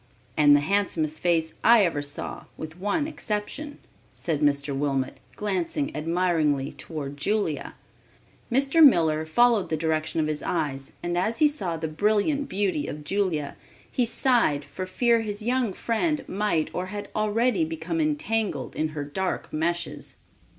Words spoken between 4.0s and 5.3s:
said Mr. Wilmot,